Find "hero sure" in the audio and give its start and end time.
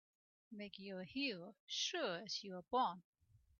1.05-2.21